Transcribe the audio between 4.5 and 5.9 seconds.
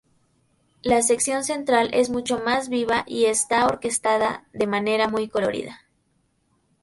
de manera muy colorida.